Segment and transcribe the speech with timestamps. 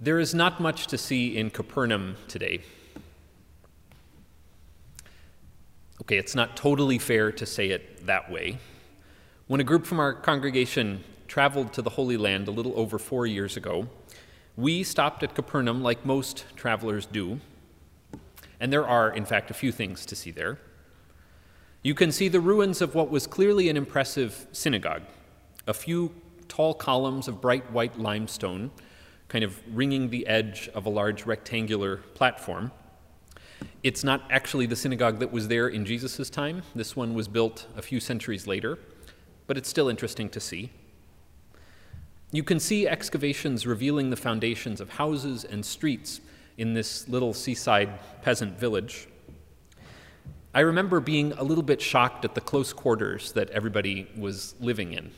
[0.00, 2.60] There is not much to see in Capernaum today.
[6.02, 8.58] Okay, it's not totally fair to say it that way.
[9.48, 13.26] When a group from our congregation traveled to the Holy Land a little over four
[13.26, 13.88] years ago,
[14.56, 17.40] we stopped at Capernaum like most travelers do.
[18.60, 20.60] And there are, in fact, a few things to see there.
[21.82, 25.02] You can see the ruins of what was clearly an impressive synagogue,
[25.66, 26.14] a few
[26.46, 28.70] tall columns of bright white limestone
[29.28, 32.72] kind of ringing the edge of a large rectangular platform.
[33.82, 36.62] It's not actually the synagogue that was there in Jesus' time.
[36.74, 38.78] This one was built a few centuries later,
[39.46, 40.70] but it's still interesting to see.
[42.30, 46.20] You can see excavations revealing the foundations of houses and streets
[46.58, 49.08] in this little seaside peasant village.
[50.54, 54.92] I remember being a little bit shocked at the close quarters that everybody was living
[54.92, 55.10] in.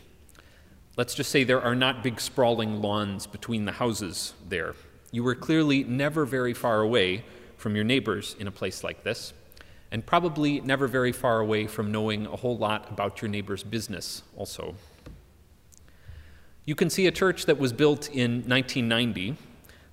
[1.01, 4.75] Let's just say there are not big sprawling lawns between the houses there.
[5.13, 7.25] You were clearly never very far away
[7.57, 9.33] from your neighbors in a place like this,
[9.91, 14.25] and probably never very far away from knowing a whole lot about your neighbor's business
[14.37, 14.75] also.
[16.67, 19.39] You can see a church that was built in 1990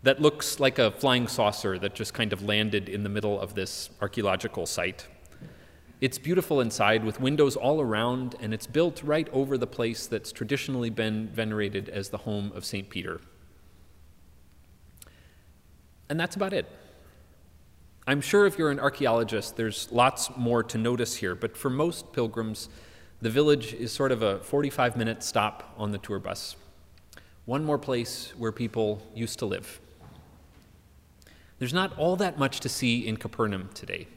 [0.04, 3.56] that looks like a flying saucer that just kind of landed in the middle of
[3.56, 5.08] this archaeological site.
[6.00, 10.32] It's beautiful inside with windows all around, and it's built right over the place that's
[10.32, 12.88] traditionally been venerated as the home of St.
[12.88, 13.20] Peter.
[16.08, 16.68] And that's about it.
[18.06, 22.14] I'm sure if you're an archaeologist, there's lots more to notice here, but for most
[22.14, 22.70] pilgrims,
[23.20, 26.56] the village is sort of a 45 minute stop on the tour bus.
[27.46, 29.82] One more place where people used to live.
[31.58, 34.08] There's not all that much to see in Capernaum today.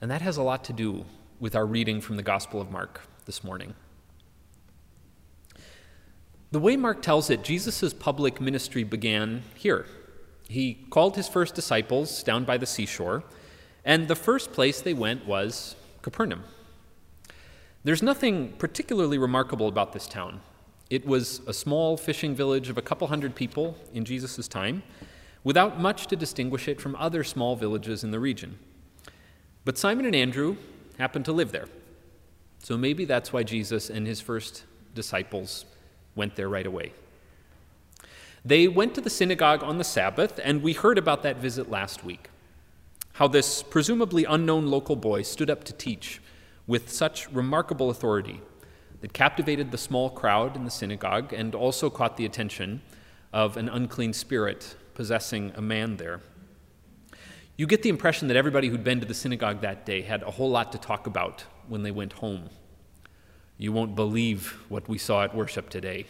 [0.00, 1.04] And that has a lot to do
[1.40, 3.74] with our reading from the Gospel of Mark this morning.
[6.50, 9.86] The way Mark tells it, Jesus' public ministry began here.
[10.48, 13.24] He called his first disciples down by the seashore,
[13.84, 16.44] and the first place they went was Capernaum.
[17.84, 20.40] There's nothing particularly remarkable about this town.
[20.90, 24.82] It was a small fishing village of a couple hundred people in Jesus' time,
[25.44, 28.58] without much to distinguish it from other small villages in the region.
[29.68, 30.56] But Simon and Andrew
[30.96, 31.66] happened to live there.
[32.58, 34.64] So maybe that's why Jesus and his first
[34.94, 35.66] disciples
[36.14, 36.94] went there right away.
[38.46, 42.02] They went to the synagogue on the Sabbath, and we heard about that visit last
[42.02, 42.30] week.
[43.12, 46.22] How this presumably unknown local boy stood up to teach
[46.66, 48.40] with such remarkable authority
[49.02, 52.80] that captivated the small crowd in the synagogue and also caught the attention
[53.34, 56.22] of an unclean spirit possessing a man there.
[57.58, 60.30] You get the impression that everybody who'd been to the synagogue that day had a
[60.30, 62.50] whole lot to talk about when they went home.
[63.58, 66.06] You won't believe what we saw at worship today.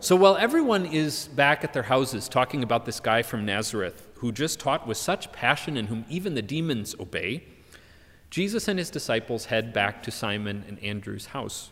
[0.00, 4.32] So while everyone is back at their houses talking about this guy from Nazareth who
[4.32, 7.44] just taught with such passion and whom even the demons obey,
[8.30, 11.68] Jesus and his disciples head back to Simon and Andrew's house,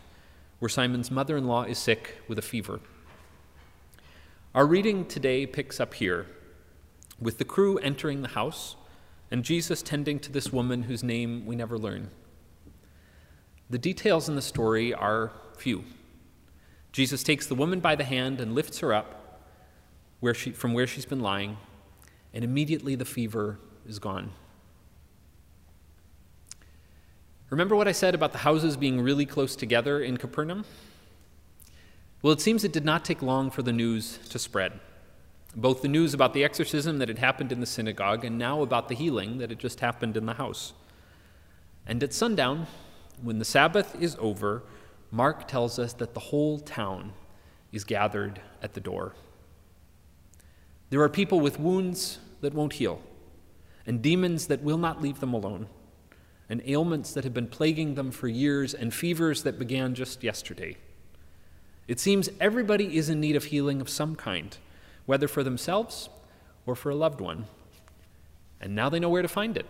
[0.59, 2.79] where Simon's mother in law is sick with a fever.
[4.53, 6.27] Our reading today picks up here
[7.19, 8.75] with the crew entering the house
[9.31, 12.09] and Jesus tending to this woman whose name we never learn.
[13.69, 15.83] The details in the story are few.
[16.91, 19.41] Jesus takes the woman by the hand and lifts her up
[20.19, 21.57] where she, from where she's been lying,
[22.33, 24.31] and immediately the fever is gone.
[27.49, 30.65] Remember what I said about the houses being really close together in Capernaum?
[32.21, 34.79] Well, it seems it did not take long for the news to spread
[35.55, 38.89] both the news about the exorcism that had happened in the synagogue and now about
[38.89, 40.73] the healing that had just happened in the house.
[41.87, 42.67] And at sundown,
[43.21, 44.63] when the Sabbath is over,
[45.11, 47.13] Mark tells us that the whole town
[47.71, 49.13] is gathered at the door.
[50.89, 53.01] There are people with wounds that won't heal,
[53.85, 55.67] and demons that will not leave them alone,
[56.49, 60.77] and ailments that have been plaguing them for years, and fevers that began just yesterday.
[61.87, 64.57] It seems everybody is in need of healing of some kind
[65.05, 66.09] whether for themselves
[66.65, 67.45] or for a loved one.
[68.59, 69.65] And now they know where to find it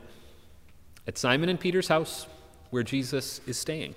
[1.08, 2.28] at Simon and Peter's house,
[2.70, 3.96] where Jesus is staying.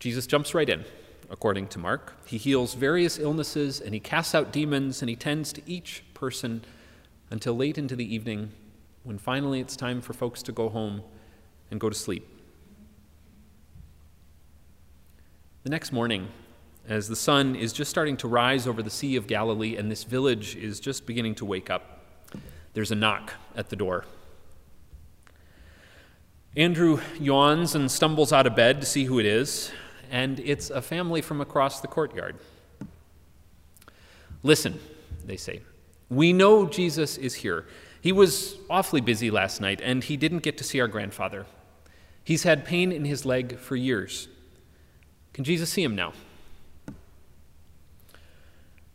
[0.00, 0.84] Jesus jumps right in,
[1.30, 2.14] according to Mark.
[2.26, 6.62] He heals various illnesses and he casts out demons and he tends to each person
[7.30, 8.52] until late into the evening
[9.02, 11.02] when finally it's time for folks to go home
[11.70, 12.26] and go to sleep.
[15.64, 16.28] The next morning,
[16.88, 20.04] as the sun is just starting to rise over the Sea of Galilee and this
[20.04, 22.00] village is just beginning to wake up.
[22.72, 24.06] There's a knock at the door.
[26.56, 29.70] Andrew yawns and stumbles out of bed to see who it is,
[30.10, 32.36] and it's a family from across the courtyard.
[34.42, 34.80] Listen,
[35.26, 35.60] they say.
[36.08, 37.66] We know Jesus is here.
[38.00, 41.44] He was awfully busy last night, and he didn't get to see our grandfather.
[42.24, 44.28] He's had pain in his leg for years.
[45.34, 46.12] Can Jesus see him now?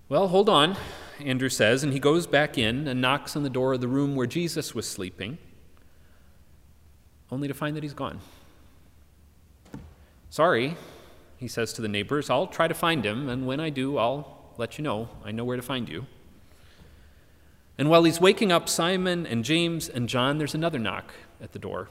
[0.10, 0.76] Well, hold on,
[1.20, 4.16] Andrew says, and he goes back in and knocks on the door of the room
[4.16, 5.38] where Jesus was sleeping,
[7.32, 8.20] only to find that he's gone.
[10.30, 10.76] Sorry,
[11.38, 14.54] he says to the neighbors, I'll try to find him, and when I do, I'll
[14.58, 15.10] let you know.
[15.24, 16.06] I know where to find you.
[17.78, 21.60] And while he's waking up Simon and James and John, there's another knock at the
[21.60, 21.90] door.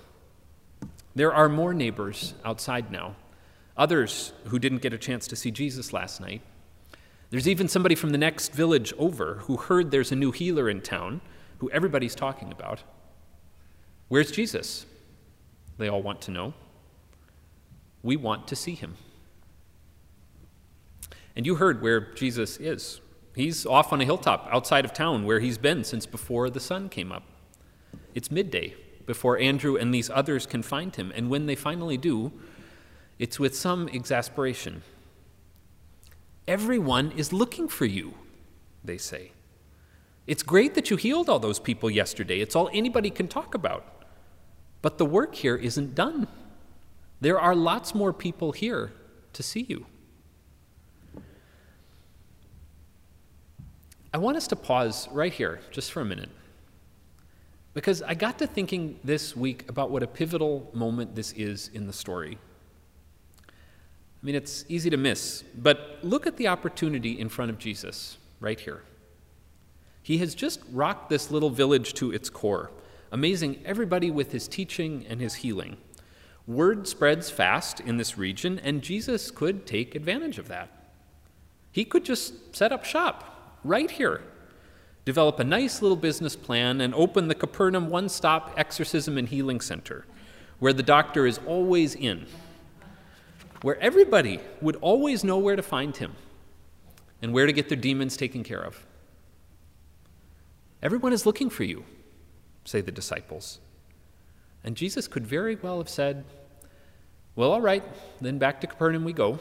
[1.14, 3.16] There are more neighbors outside now,
[3.76, 6.42] others who didn't get a chance to see Jesus last night.
[7.32, 10.82] There's even somebody from the next village over who heard there's a new healer in
[10.82, 11.22] town
[11.60, 12.82] who everybody's talking about.
[14.08, 14.84] Where's Jesus?
[15.78, 16.52] They all want to know.
[18.02, 18.96] We want to see him.
[21.34, 23.00] And you heard where Jesus is.
[23.34, 26.90] He's off on a hilltop outside of town where he's been since before the sun
[26.90, 27.22] came up.
[28.14, 28.74] It's midday
[29.06, 32.30] before Andrew and these others can find him, and when they finally do,
[33.18, 34.82] it's with some exasperation.
[36.46, 38.14] Everyone is looking for you,
[38.84, 39.32] they say.
[40.26, 42.40] It's great that you healed all those people yesterday.
[42.40, 44.04] It's all anybody can talk about.
[44.80, 46.26] But the work here isn't done.
[47.20, 48.92] There are lots more people here
[49.32, 49.86] to see you.
[54.14, 56.28] I want us to pause right here just for a minute.
[57.74, 61.86] Because I got to thinking this week about what a pivotal moment this is in
[61.86, 62.38] the story.
[64.22, 68.18] I mean, it's easy to miss, but look at the opportunity in front of Jesus
[68.38, 68.82] right here.
[70.00, 72.70] He has just rocked this little village to its core,
[73.10, 75.76] amazing everybody with his teaching and his healing.
[76.46, 80.70] Word spreads fast in this region, and Jesus could take advantage of that.
[81.72, 84.22] He could just set up shop right here.
[85.04, 89.60] Develop a nice little business plan and open the Capernaum One Stop Exorcism and Healing
[89.60, 90.04] Center,
[90.60, 92.26] where the doctor is always in,
[93.62, 96.14] where everybody would always know where to find him
[97.22, 98.84] and where to get their demons taken care of.
[100.82, 101.84] Everyone is looking for you,
[102.64, 103.60] say the disciples.
[104.64, 106.24] And Jesus could very well have said,
[107.36, 107.84] Well, all right,
[108.20, 109.38] then back to Capernaum we go.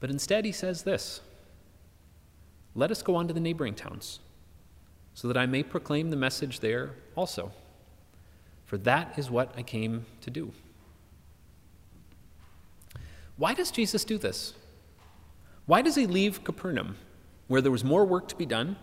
[0.00, 1.20] But instead, he says this
[2.74, 4.18] let us go on to the neighboring towns,
[5.14, 7.52] so that I may proclaim the message there also.
[8.64, 10.52] For that is what I came to do.
[13.36, 14.54] Why does Jesus do this?
[15.66, 16.96] Why does he leave Capernaum,
[17.48, 18.76] where there was more work to be done,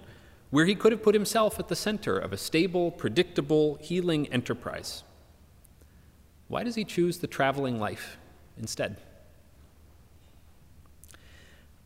[0.50, 5.04] where he could have put himself at the center of a stable, predictable, healing enterprise?
[6.48, 8.18] Why does he choose the traveling life
[8.58, 8.98] instead?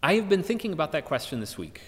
[0.02, 1.82] I have been thinking about that question this week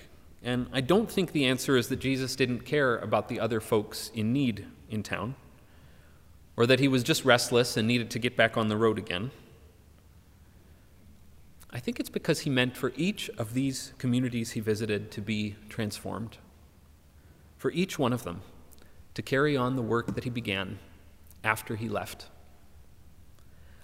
[0.44, 4.12] and I don't think the answer is that Jesus didn't care about the other folks
[4.14, 5.36] in need in town,
[6.56, 9.32] or that he was just restless and needed to get back on the road again.
[11.72, 15.56] I think it's because he meant for each of these communities he visited to be
[15.70, 16.38] transformed,
[17.58, 18.42] for each one of them
[19.14, 20.80] to carry on the work that he began
[21.44, 22.28] after he left.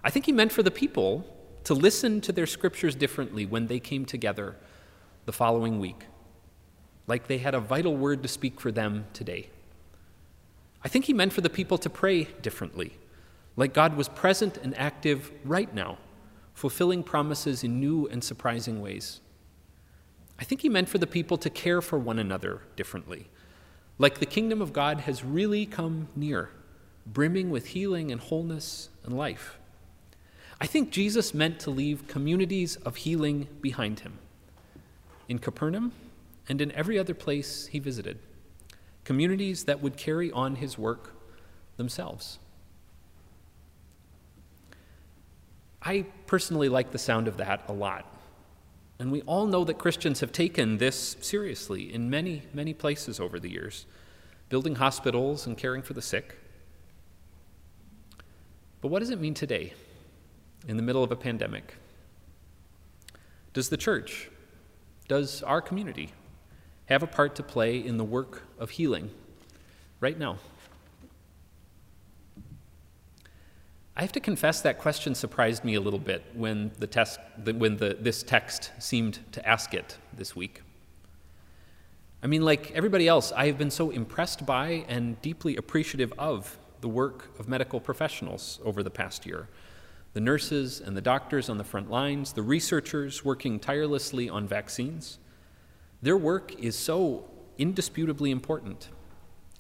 [0.04, 1.26] I think he meant for the people
[1.64, 4.56] to listen to their scriptures differently when they came together
[5.26, 6.06] the following week
[7.08, 9.50] like they had a vital word to speak for them today.
[10.84, 12.98] I think he meant for the people to pray differently,
[13.56, 15.98] like God was present and active right now,
[16.54, 19.22] fulfilling promises in new and surprising ways.
[20.40, 23.30] I think he meant for the people to care for one another differently,
[23.98, 26.50] like the kingdom of God has really come near,
[27.06, 29.60] brimming with healing and wholeness and life.
[30.60, 34.20] I think Jesus meant to leave communities of healing behind him.
[35.28, 35.92] In Capernaum,
[36.50, 38.20] and in every other place he visited,
[39.04, 41.14] communities that would carry on his work
[41.78, 42.40] themselves.
[45.84, 48.06] I personally like the sound of that a lot.
[49.00, 53.40] And we all know that Christians have taken this seriously in many, many places over
[53.40, 53.86] the years,
[54.50, 56.38] building hospitals and caring for the sick.
[58.82, 59.74] But what does it mean today,
[60.68, 61.76] in the middle of a pandemic?
[63.54, 64.30] Does the church,
[65.08, 66.12] does our community,
[66.86, 69.10] have a part to play in the work of healing
[70.00, 70.38] right now?
[73.96, 77.78] I have to confess that question surprised me a little bit when, the test, when
[77.78, 80.64] the, this text seemed to ask it this week.
[82.24, 86.58] I mean, like everybody else, I have been so impressed by and deeply appreciative of
[86.82, 89.48] the work of medical professionals over the past year.
[90.14, 95.18] the nurses and the doctors on the front lines, the researchers working tirelessly on vaccines.
[96.02, 97.26] Their work is so
[97.58, 98.90] indisputably important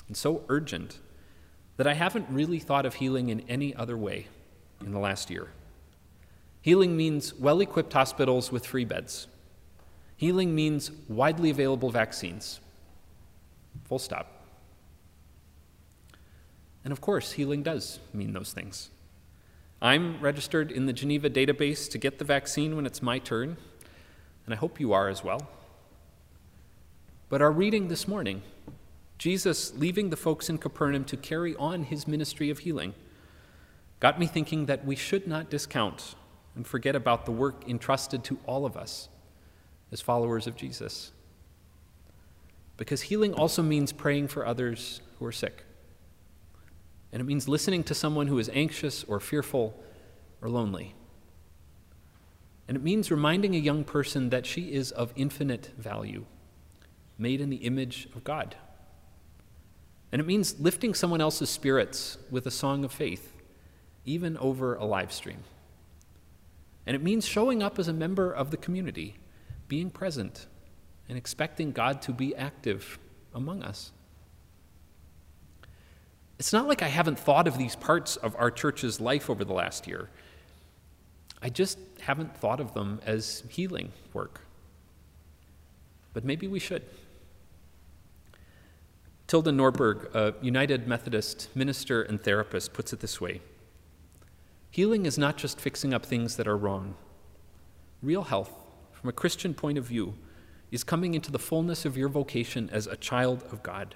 [0.07, 0.99] and so urgent
[1.77, 4.27] that I haven't really thought of healing in any other way
[4.81, 5.49] in the last year.
[6.61, 9.27] Healing means well equipped hospitals with free beds.
[10.15, 12.59] Healing means widely available vaccines.
[13.85, 14.45] Full stop.
[16.83, 18.89] And of course, healing does mean those things.
[19.81, 23.57] I'm registered in the Geneva database to get the vaccine when it's my turn,
[24.45, 25.49] and I hope you are as well.
[27.27, 28.41] But our reading this morning,
[29.23, 32.93] Jesus leaving the folks in Capernaum to carry on his ministry of healing,
[34.01, 36.15] got me thinking that we should not discount
[36.57, 39.07] and forget about the work entrusted to all of us
[39.93, 41.13] as followers of Jesus.
[42.75, 45.63] Because healing also means praying for others who are sick.
[47.13, 49.73] And it means listening to someone who is anxious or fearful
[50.41, 50.95] or lonely.
[52.67, 56.25] And it means reminding a young person that she is of infinite value,
[57.17, 58.57] made in the image of God.
[60.13, 63.33] And it means lifting someone else's spirits with a song of faith,
[64.05, 65.39] even over a live stream.
[66.85, 69.15] And it means showing up as a member of the community,
[69.67, 70.45] being present,
[71.09, 72.99] and expecting God to be active
[73.33, 73.91] among us.
[76.37, 79.53] It's not like I haven't thought of these parts of our church's life over the
[79.53, 80.11] last year.
[81.41, 84.41] I just haven't thought of them as healing work.
[86.13, 86.83] But maybe we should.
[89.33, 93.41] Tilda Norberg, a United Methodist minister and therapist, puts it this way
[94.69, 96.93] Healing is not just fixing up things that are wrong.
[98.03, 98.51] Real health,
[98.91, 100.13] from a Christian point of view,
[100.69, 103.95] is coming into the fullness of your vocation as a child of God.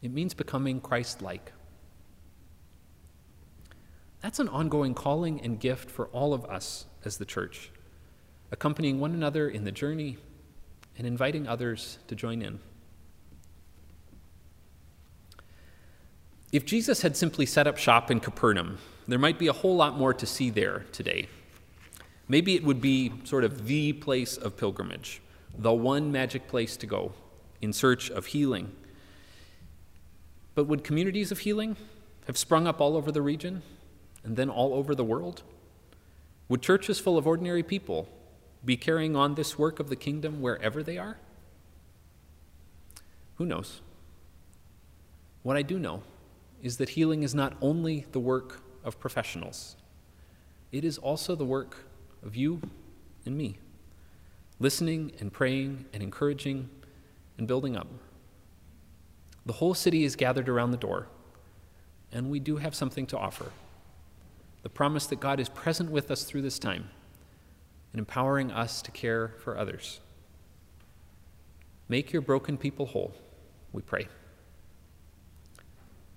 [0.00, 1.50] It means becoming Christ like.
[4.20, 7.72] That's an ongoing calling and gift for all of us as the church,
[8.52, 10.18] accompanying one another in the journey
[10.96, 12.60] and inviting others to join in.
[16.52, 19.96] If Jesus had simply set up shop in Capernaum, there might be a whole lot
[19.96, 21.28] more to see there today.
[22.28, 25.20] Maybe it would be sort of the place of pilgrimage,
[25.56, 27.12] the one magic place to go
[27.60, 28.72] in search of healing
[30.54, 31.76] but would communities of healing
[32.26, 33.62] have sprung up all over the region
[34.24, 35.42] and then all over the world?
[36.48, 38.08] Would churches full of ordinary people
[38.62, 41.16] be carrying on this work of the kingdom wherever they are?
[43.36, 43.80] Who knows?
[45.42, 46.02] What I do know
[46.62, 49.76] is that healing is not only the work of professionals,
[50.72, 51.86] it is also the work
[52.24, 52.60] of you
[53.24, 53.58] and me,
[54.58, 56.68] listening and praying and encouraging
[57.38, 57.88] and building up.
[59.46, 61.08] The whole city is gathered around the door,
[62.12, 63.46] and we do have something to offer
[64.62, 66.90] the promise that God is present with us through this time
[67.92, 70.00] and empowering us to care for others.
[71.88, 73.14] Make your broken people whole,
[73.72, 74.06] we pray.